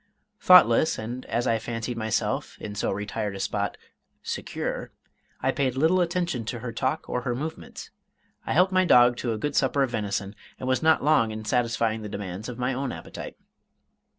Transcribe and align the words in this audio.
Thoughtless, 0.39 0.97
and 0.97 1.27
as 1.27 1.45
I 1.45 1.59
fancied 1.59 1.95
myself, 1.95 2.57
in 2.59 2.73
so 2.73 2.91
retired 2.91 3.35
a 3.35 3.39
spot, 3.39 3.77
secure, 4.23 4.91
I 5.41 5.51
paid 5.51 5.75
little 5.77 6.01
attention 6.01 6.43
to 6.45 6.59
her 6.61 6.71
talk 6.73 7.07
or 7.07 7.21
her 7.21 7.35
movements. 7.35 7.91
I 8.43 8.53
helped 8.53 8.71
my 8.73 8.83
dog 8.83 9.15
to 9.17 9.31
a 9.31 9.37
good 9.37 9.55
supper 9.55 9.83
of 9.83 9.91
venison, 9.91 10.33
and 10.59 10.67
was 10.67 10.81
not 10.81 11.03
long 11.03 11.29
in 11.29 11.45
satisfying 11.45 12.01
the 12.01 12.09
demands 12.09 12.49
of 12.49 12.57
my 12.57 12.73
own 12.73 12.91
appetite. 12.91 13.35